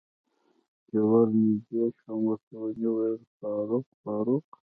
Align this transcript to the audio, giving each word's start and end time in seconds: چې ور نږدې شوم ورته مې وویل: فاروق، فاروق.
چې 0.87 0.97
ور 1.09 1.27
نږدې 1.41 1.83
شوم 1.99 2.19
ورته 2.27 2.55
مې 2.79 2.87
وویل: 2.91 3.17
فاروق، 3.37 3.85
فاروق. 4.01 4.47